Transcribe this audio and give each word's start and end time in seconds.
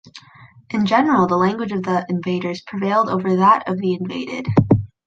In 0.71 0.87
general, 0.87 1.27
the 1.27 1.37
language 1.37 1.71
of 1.71 1.83
the 1.83 2.07
invaders 2.09 2.61
prevailed 2.63 3.07
over 3.07 3.35
that 3.35 3.67
of 3.69 3.77
the 3.77 3.93
invaded. 3.93 4.47